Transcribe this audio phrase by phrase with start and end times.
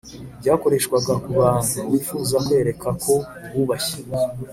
[0.39, 3.13] Byakoreshwaga ku bantu wifuza kwereka ko
[3.49, 3.99] ububashye.